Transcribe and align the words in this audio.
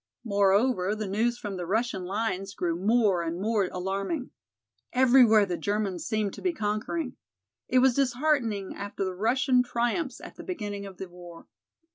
Moreover, 0.23 0.95
the 0.95 1.05
news 1.05 1.37
from 1.37 1.57
the 1.57 1.65
Russian 1.67 2.05
lines 2.05 2.55
grew 2.55 2.75
more 2.75 3.21
and 3.21 3.39
more 3.39 3.69
alarming. 3.71 4.31
Everywhere 4.91 5.45
the 5.45 5.57
Germans 5.57 6.05
seemed 6.07 6.33
to 6.33 6.41
be 6.41 6.53
conquering. 6.53 7.17
It 7.67 7.77
was 7.85 7.93
disheartening 7.93 8.73
after 8.75 9.05
the 9.05 9.13
Russian 9.13 9.61
triumphs 9.61 10.19
at 10.19 10.37
the 10.37 10.43
beginning 10.43 10.87
of 10.87 10.97
the 10.97 11.07
war. 11.07 11.45